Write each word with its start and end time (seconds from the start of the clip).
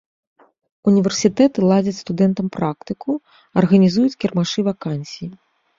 Універсітэты 0.91 1.67
ладзяць 1.73 1.99
студэнтам 2.01 2.47
практыку, 2.59 3.11
арганізуюць 3.63 4.17
кірмашы 4.23 4.59
вакансій. 4.73 5.35